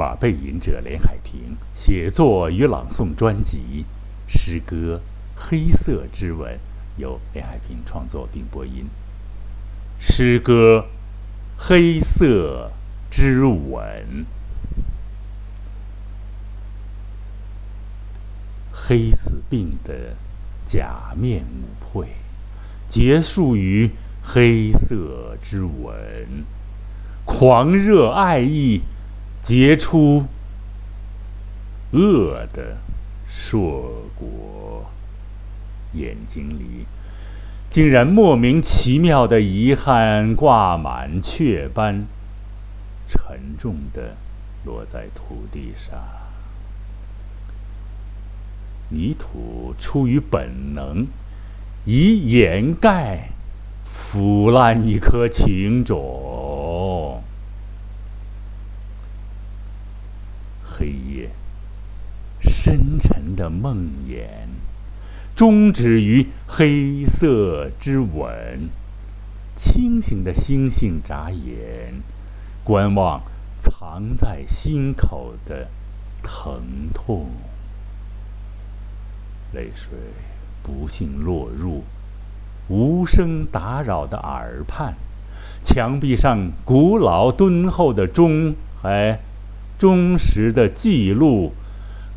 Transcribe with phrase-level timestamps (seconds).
[0.00, 3.84] 马背吟者连海平写作与朗诵专辑
[4.26, 4.98] 诗歌
[5.38, 6.54] 《黑色之吻》，
[6.96, 8.86] 由连海平创作并播音。
[9.98, 10.86] 诗歌
[11.68, 12.72] 《黑色
[13.10, 13.66] 之吻》，
[18.72, 20.16] 黑死病的
[20.64, 22.08] 假面舞会，
[22.88, 23.90] 结束于
[24.22, 25.92] 黑色之吻，
[27.26, 28.80] 狂热爱意。
[29.42, 30.26] 结出
[31.92, 32.76] 恶的
[33.26, 34.90] 硕果，
[35.94, 36.86] 眼睛里
[37.70, 42.06] 竟然莫名其妙的遗憾挂满雀斑，
[43.06, 44.16] 沉重的
[44.64, 45.98] 落在土地上。
[48.90, 51.06] 泥土出于本能，
[51.84, 53.30] 以掩盖
[53.84, 57.22] 腐烂一颗情种。
[60.62, 61.30] 黑夜，
[62.50, 64.26] 深沉的梦魇，
[65.36, 68.68] 终止于黑色之吻。
[69.54, 72.02] 清醒的星星眨眼，
[72.64, 73.22] 观望
[73.58, 75.68] 藏在心口的
[76.24, 76.60] 疼
[76.92, 77.28] 痛。
[79.52, 79.92] 泪水
[80.62, 81.84] 不幸落入
[82.68, 84.94] 无声打扰的耳畔，
[85.62, 89.20] 墙壁上古老敦厚的钟还。
[89.78, 91.54] 忠实的记录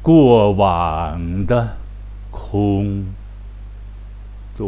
[0.04, 1.78] 过往的
[2.30, 3.06] 空
[4.54, 4.68] 座，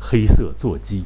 [0.00, 1.04] 黑色坐骑，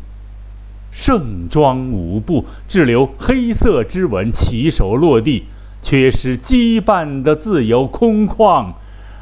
[0.90, 5.44] 盛装舞步，滞留黑色之吻，起手落地，
[5.82, 8.72] 却是羁绊的自由空旷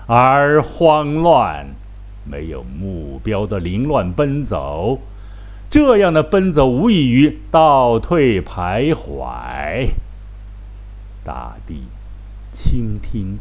[0.06, 1.66] 而慌乱，
[2.24, 5.00] 没有目标的凌乱奔走。
[5.68, 9.88] 这样的奔走无异于倒退徘徊。
[11.26, 11.88] 大地，
[12.52, 13.40] 倾听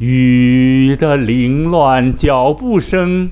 [0.00, 3.30] 雨的凌乱脚步声，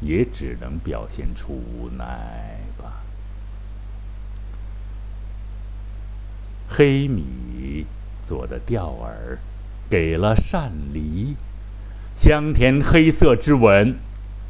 [0.00, 3.02] 也只能表现出无奈吧。
[6.66, 7.84] 黑米
[8.24, 9.36] 做的钓饵，
[9.90, 11.36] 给了鳝梨，
[12.14, 13.96] 香甜黑色之吻。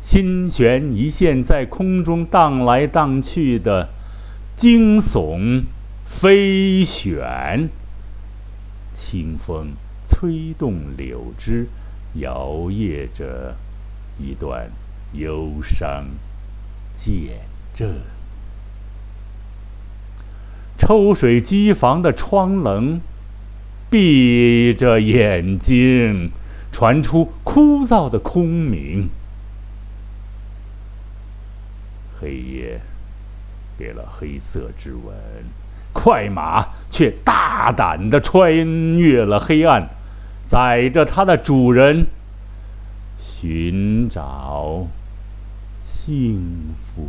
[0.00, 3.88] 心悬一线，在空中荡来荡去的
[4.54, 5.64] 惊悚
[6.04, 7.68] 飞旋。
[8.96, 9.74] 清风
[10.08, 11.68] 吹动柳枝，
[12.14, 13.54] 摇曳着
[14.18, 14.70] 一段
[15.12, 16.06] 忧伤
[16.94, 17.40] 见
[17.74, 18.00] 证。
[20.78, 23.02] 抽水机房的窗棱，
[23.90, 26.30] 闭着眼睛，
[26.72, 29.10] 传出枯燥的空鸣。
[32.18, 32.80] 黑夜
[33.78, 35.14] 给了黑色之吻，
[35.98, 39.88] 快马却大胆地穿越了黑暗，
[40.46, 42.06] 载着它的主人
[43.16, 44.86] 寻找
[45.82, 47.08] 幸福。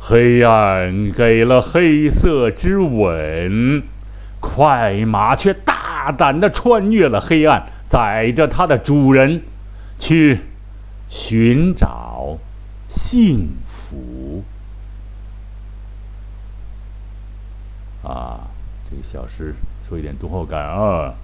[0.00, 3.84] 黑暗给了黑色之吻，
[4.40, 9.42] 快马却大胆地穿越了黑暗，载着它的主人
[9.96, 10.40] 去。
[11.10, 12.36] 寻找
[12.86, 14.44] 幸福
[18.02, 18.40] 啊！
[18.88, 19.54] 这个小诗
[19.86, 21.14] 说一点读后感啊，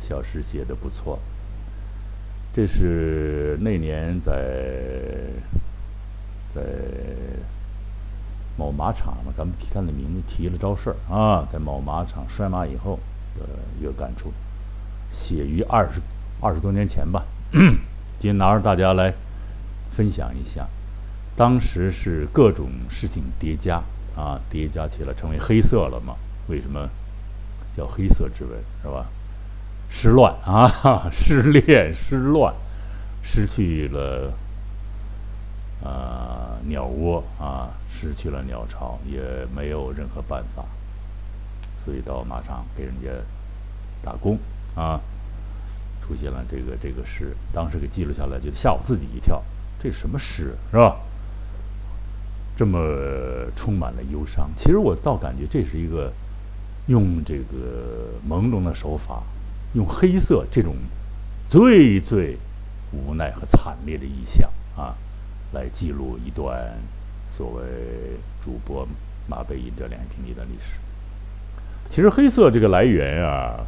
[0.00, 1.18] 小诗写的不错。
[2.52, 4.34] 这是那年在
[6.48, 6.62] 在
[8.56, 12.98] 某马场嘛，咱们提他的名字提了招事儿啊，在某马场摔马以后
[13.34, 13.42] 的
[13.80, 14.32] 一个感触，
[15.10, 16.00] 写于二十
[16.40, 17.24] 二十多年前吧。
[17.50, 19.14] 今天拿着大家来。
[19.90, 20.66] 分享一下，
[21.36, 23.80] 当时是各种事情叠加
[24.16, 26.16] 啊，叠加起来成为黑色了嘛？
[26.48, 26.90] 为什么
[27.76, 28.52] 叫黑色之吻
[28.82, 29.06] 是吧？
[29.90, 32.54] 失乱啊， 失恋，失乱，
[33.22, 34.32] 失去了
[35.82, 39.20] 啊鸟窝啊，失去了鸟巢，也
[39.54, 40.64] 没有任何办法，
[41.76, 43.10] 所以到马场给人家
[44.02, 44.38] 打工
[44.74, 45.00] 啊，
[46.00, 49.42] 出现了这个这个诗，当时给记录下来，就吓我自己一跳。
[49.78, 50.96] 这什么诗是吧？
[52.56, 52.78] 这么
[53.54, 54.48] 充满了忧伤。
[54.56, 56.12] 其实我倒感觉这是一个
[56.86, 59.22] 用这个朦胧的手法，
[59.74, 60.74] 用黑色这种
[61.46, 62.36] 最最
[62.92, 64.94] 无奈和惨烈的意象啊，
[65.52, 66.78] 来记录一段
[67.26, 67.62] 所谓
[68.40, 68.86] 主播
[69.26, 70.78] 马背吟者两平地的历史。
[71.88, 73.60] 其实黑色这个来源啊，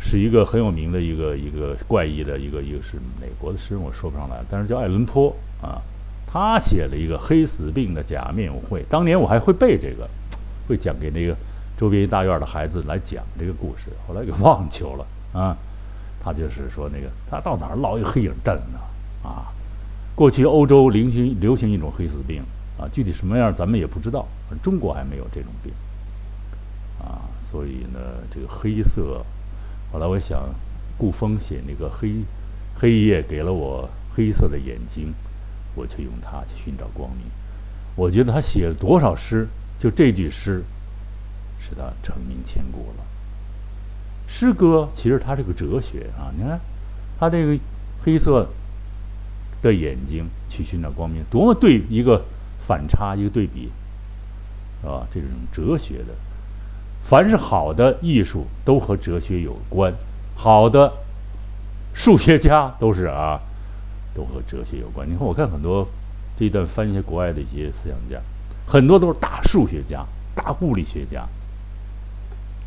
[0.00, 5.80] 是一个很有名的一个一个怪异的一个一个是哪国的诗人我说不上来，但是叫爱伦坡啊，
[6.26, 8.84] 他写了一个黑死病的假面舞会。
[8.88, 10.08] 当年我还会背这个，
[10.68, 11.36] 会讲给那个
[11.76, 13.90] 周边一大院的孩子来讲这个故事。
[14.06, 15.06] 后来给忘球了
[15.38, 15.56] 啊。
[16.20, 18.80] 他就是说那个他到哪儿老有黑影站呢
[19.22, 19.46] 啊。
[20.14, 22.42] 过去欧洲流行流行一种黑死病
[22.78, 24.26] 啊，具体什么样咱们也不知道，
[24.62, 25.72] 中国还没有这种病
[26.98, 27.22] 啊。
[27.38, 28.00] 所以呢，
[28.30, 29.24] 这个黑色，
[29.92, 30.42] 后来我想，
[30.98, 32.10] 顾风写那个黑
[32.74, 35.14] 黑夜给了我黑色的眼睛。
[35.76, 37.26] 我就用它去寻找光明。
[37.94, 39.46] 我觉得他写了多少诗，
[39.78, 40.64] 就这句诗，
[41.58, 43.04] 使他成名千古了。
[44.26, 46.60] 诗歌其实它是个哲学啊，你看，
[47.18, 47.58] 他这个
[48.02, 48.48] 黑色
[49.62, 52.24] 的眼睛去寻找光明，多么对一个
[52.58, 53.70] 反差，一个对比，
[54.82, 55.06] 是吧？
[55.10, 56.14] 这种哲学的，
[57.02, 59.92] 凡是好的艺术都和哲学有关，
[60.34, 60.92] 好的
[61.94, 63.40] 数学家都是啊。
[64.16, 65.06] 都和哲学有关。
[65.06, 65.86] 你看，我看很多
[66.34, 68.18] 这一段翻一些国外的一些思想家，
[68.66, 71.28] 很多都是大数学家、大物理学家，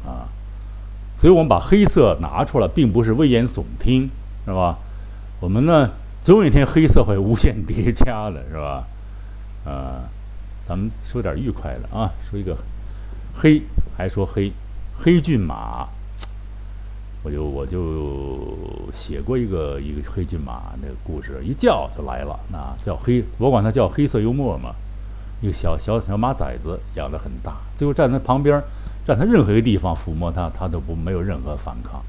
[0.06, 0.28] 啊，
[1.13, 4.10] 所以我们把黑色拿出来，并不是危言耸听，
[4.46, 4.78] 是吧？
[5.40, 5.90] 我们呢，
[6.24, 8.88] 总有一天黑色会无限叠加的，是吧？
[9.66, 10.10] 啊，
[10.63, 12.57] 咱们说点愉快的啊，说一个
[13.36, 13.62] 黑，
[13.98, 14.51] 还说黑，
[14.98, 15.88] 黑骏马。
[17.22, 18.57] 我就我就
[18.94, 24.74] 写过一个一个黑骏马那个故事，一叫就来了，那叫黑，我管它叫黑色幽默嘛。
[25.42, 28.62] 一个小小小马崽子养的很大，最后站在旁边，
[29.10, 32.00] 站在任何一个地方抚摸他，他都不没有任何反抗，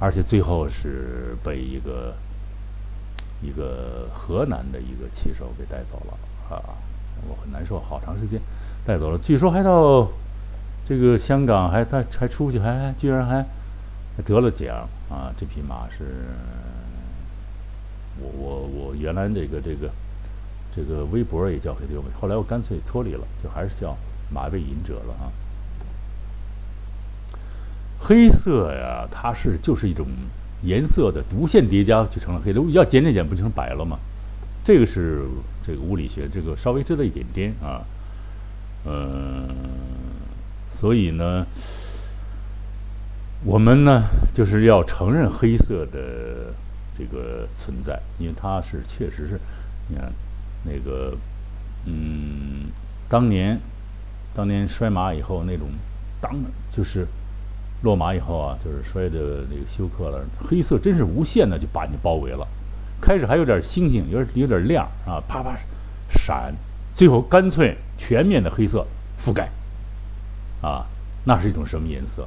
[0.00, 2.12] 而且最后是被一个
[3.40, 6.18] 一个河南的一个骑手给带走了
[6.56, 6.74] 啊，
[7.28, 8.40] 我很难受，好长时间
[8.84, 10.08] 带走了，据说还到
[10.84, 13.46] 这个香港，还他还出去，还还居然还。
[14.26, 15.30] 得了奖啊！
[15.36, 16.02] 这匹马是，
[18.20, 19.88] 我我我原来这个这个
[20.72, 23.96] 这个微博也叫黑丢，后来我干脆脱离了，就还是叫
[24.28, 25.30] 马背隐者了啊。
[27.98, 30.06] 黑色呀，它是就是一种
[30.62, 33.98] 颜色的无限叠加就成了黑的，要减减减不就成白了吗？
[34.64, 35.24] 这个是
[35.62, 37.82] 这个物理学，这个稍微知道一点点啊，
[38.86, 39.48] 嗯，
[40.68, 41.46] 所以呢。
[43.44, 44.02] 我们呢，
[44.32, 46.52] 就是要承认黑色的
[46.92, 49.38] 这个存在，因为它是确实是，
[49.86, 50.12] 你看
[50.64, 51.16] 那个，
[51.86, 52.64] 嗯，
[53.08, 53.60] 当年
[54.34, 55.68] 当年摔马以后那种，
[56.20, 56.34] 当
[56.68, 57.06] 就是
[57.82, 62.46] 落马以后啊，就是摔的那个休克了，黑色真是无限的就把你包围了，
[63.00, 65.56] 开始还有点星星，有点有点亮啊，啪啪
[66.08, 66.54] 闪，
[66.92, 68.86] 最后干脆全面的黑色
[69.18, 69.50] 覆盖，
[70.60, 70.86] 啊，
[71.24, 72.26] 那是一种什么颜色？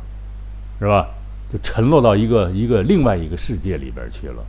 [0.80, 1.10] 是吧？
[1.48, 4.46] 就沉落到一个一个另外一个世界里边去了，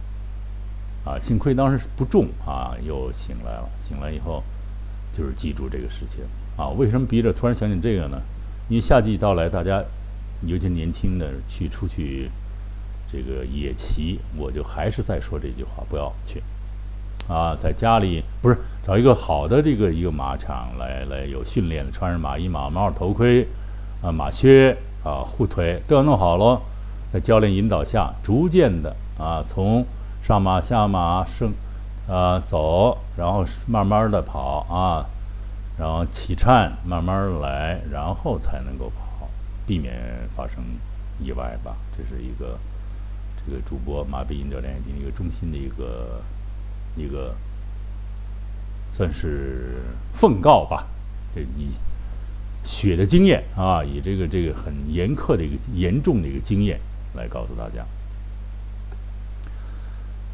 [1.05, 1.19] 啊！
[1.19, 3.69] 幸亏当时不重啊，又醒来了。
[3.77, 4.41] 醒来以后，
[5.13, 6.21] 就是记住这个事情
[6.57, 6.69] 啊。
[6.69, 8.23] 为什么逼着突然想起这个呢？
[8.69, 9.83] 因为夏季到来，大家
[10.47, 12.31] 尤其年轻的去出去
[13.11, 16.43] 这个野骑，我就还是在说这句话：不要去
[17.29, 23.47] 啊，在家里不是找一个好的这个一个马场来来有训练的，穿上马衣、马帽、头盔
[24.03, 24.77] 啊，马靴。
[25.05, 26.63] 啊，护腿都要弄好了，
[27.13, 29.85] 在教练引导下，逐渐的啊，从
[30.23, 31.53] 上马下马升，
[32.09, 35.05] 啊走，然后慢慢的跑啊，
[35.77, 39.02] 然后起颤，慢慢来，然后才能够跑，
[39.67, 39.95] 避免
[40.35, 40.63] 发生
[41.21, 41.77] 意外吧。
[41.97, 42.59] 这是一个
[43.37, 46.23] 这个主播马背引导练习一个中心的一个
[46.97, 47.35] 一个
[48.89, 50.87] 算是奉告吧，
[51.35, 51.71] 这你。
[52.65, 56.79] 血的经验啊，以这个这个很严苛的一个严重的一个经验
[57.17, 57.85] 来告诉大家。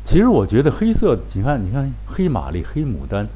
[0.05, 3.27] 其实我觉得黑色，你看，你看黑玛丽、黑牡丹，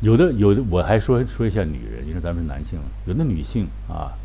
[0.00, 4.16] 有的有的，我还说说一下女人，因为咱们是男性，有的女性啊，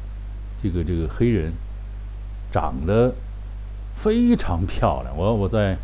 [0.62, 1.54] 这个这个黑人
[2.52, 3.14] 长得
[3.96, 5.18] 非常漂亮。
[5.18, 5.78] 我我在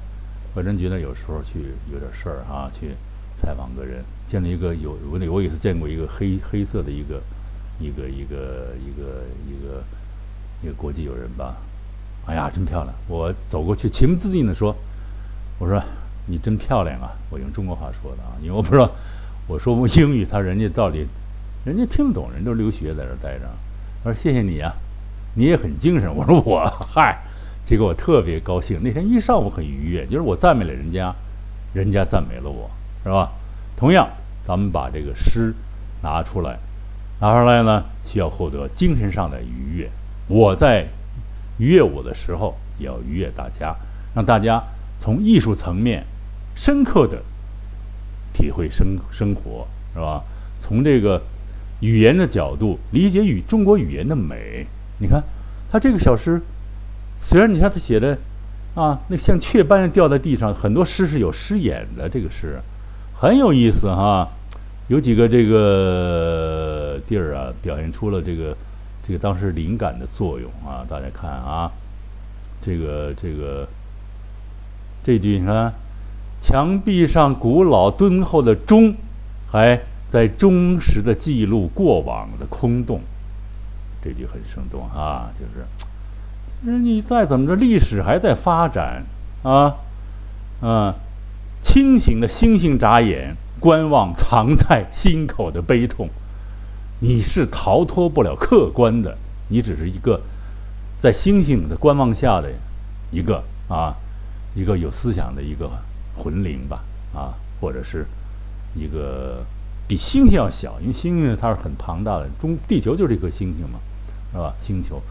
[0.53, 1.59] 我真觉得有时候去
[1.91, 2.95] 有点事儿啊，去
[3.35, 7.21] 采访个人，见了一个有我我也是见过一个黑黑色的一个。
[7.77, 9.83] 一个一个一个一个
[10.63, 11.57] 一个国际友人吧，
[12.25, 12.95] 哎呀，真漂亮！
[13.09, 14.73] 我走过去，情不自禁的说
[15.59, 15.83] ：“我说
[16.25, 18.89] 你真漂亮啊！”我用中国话说的啊，因为我不知道
[19.45, 21.05] 我说英语，他人家到底
[21.65, 23.41] 人家听不懂，人都留学在这待着。
[24.05, 24.71] 他说：“谢谢你啊，
[25.33, 27.17] 你也很精神。”我说：“我嗨！”
[27.65, 31.11] 结果我特别高兴，那天一上午很愉悦，就是我赞美了人家，
[31.73, 32.69] 人家赞美了我，
[33.03, 33.31] 是吧？
[33.75, 34.07] 同样，
[34.43, 35.51] 咱们把这个诗
[36.03, 36.59] 拿出来。
[37.19, 39.89] 拿出来呢，需要获得精神上的愉悦。
[40.27, 40.85] 我在
[41.57, 43.75] 愉悦我的时候，也要愉悦大家，
[44.13, 44.61] 让大家
[44.99, 46.05] 从艺术层面
[46.53, 47.23] 深刻的
[48.33, 50.23] 体体会生生活，是吧？
[50.59, 51.19] 从这个
[51.81, 54.65] 语言的角度理解与中国语言的美。
[54.99, 55.21] 你看，
[55.69, 56.41] 他这个小诗，
[57.17, 58.17] 虽然你看他写的
[58.75, 62.59] 啊，那像雀斑掉在地上，很多诗是有诗眼的，这个诗
[63.13, 64.29] 很有意思哈。
[64.87, 68.55] 有几个这个地儿啊，表现出了这个
[69.03, 70.85] 这个当时灵感的作用啊。
[70.87, 71.71] 大家看啊，
[72.61, 73.67] 这个这个
[75.03, 75.73] 这句你看，
[76.39, 78.93] 墙壁上古老敦厚的钟，
[79.47, 79.81] 还
[80.15, 83.01] 在忠实的记录过往的空洞。
[84.01, 85.65] 这句很生动啊，就是
[86.65, 89.03] 就是你再怎么着，历史还在发展
[89.43, 89.75] 啊
[90.61, 90.95] 啊，
[91.61, 93.35] 清醒的星星眨眼。
[93.59, 96.07] 观望藏在心口的悲痛，
[96.99, 99.17] 你是逃脱不了客观的，
[99.47, 100.21] 你只是一个
[100.99, 102.51] 在星星的观望下的
[103.11, 103.95] 一个啊，
[104.53, 105.69] 一个有思想的一个
[106.15, 108.05] 魂灵吧啊，或者是
[108.75, 109.43] 一个
[109.87, 113.79] 比星星要小，因为星星它是很庞大的，中地球就是一颗星星嘛，
[114.31, 114.53] 是吧？
[114.57, 115.01] 星球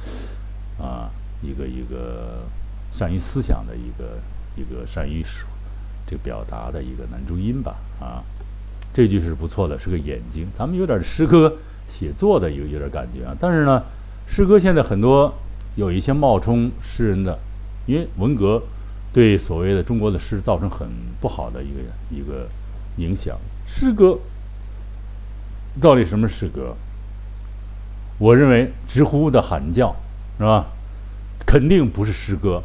[0.78, 1.10] 啊，
[1.42, 2.44] 一个一个
[2.90, 4.20] 善于思想的一个
[4.56, 5.24] 一个善于
[6.06, 8.24] 这个表达的一个男中音吧啊。
[8.92, 10.46] 这句是不错的，是个眼睛。
[10.52, 13.34] 咱们有点诗歌写作的一个有点感觉啊。
[13.40, 13.82] 但是呢，
[14.26, 15.34] 诗歌现在很多
[15.76, 17.38] 有一些冒充诗人的，
[17.86, 18.62] 因为文革
[19.12, 20.88] 对所谓的中国的诗造成很
[21.20, 22.48] 不好的一个一个
[22.98, 23.36] 影响。
[23.66, 24.18] 诗歌
[25.80, 26.76] 到底什么诗歌？
[28.18, 29.94] 我认为直呼的喊叫
[30.38, 30.66] 是吧？
[31.46, 32.62] 肯定不是诗歌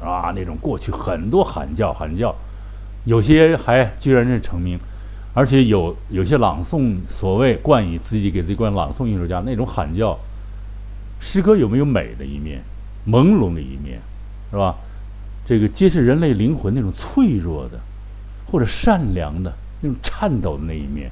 [0.00, 0.32] 啊！
[0.34, 2.34] 那种过去很多喊叫喊叫，
[3.04, 4.78] 有些还居然是成名。
[5.32, 10.18] 而且有有些朗诵，所谓冠以自己给自己冠朗诵艺术家那种喊叫，
[11.20, 12.62] 诗歌有没有美的一面，
[13.06, 14.00] 朦胧的一面，
[14.50, 14.74] 是吧？
[15.46, 17.80] 这个揭示人类灵魂那种脆弱的，
[18.50, 21.10] 或者善良的那种颤抖的那一面，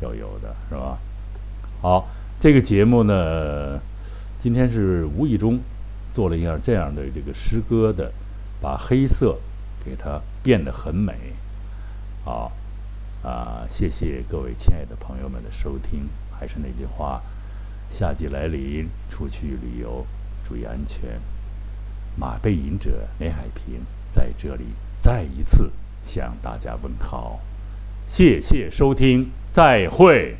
[0.00, 0.98] 要有的是吧？
[1.80, 3.80] 好，这个节目呢，
[4.38, 5.60] 今天是无意中
[6.10, 8.12] 做了一下这样的这个诗歌的，
[8.60, 9.38] 把黑色
[9.84, 11.14] 给它变得很美，
[12.24, 12.52] 好。
[13.22, 16.08] 啊，谢谢各位亲爱的朋友们的收听。
[16.38, 17.20] 还是那句话，
[17.90, 20.06] 夏季来临，出去旅游
[20.46, 21.20] 注意安全。
[22.14, 24.66] 马背吟者连海平在这里
[25.00, 25.72] 再一次
[26.04, 27.40] 向大家问好，
[28.06, 30.36] 谢谢收听，再会。